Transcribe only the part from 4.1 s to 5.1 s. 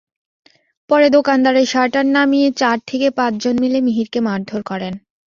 মারধর করেন।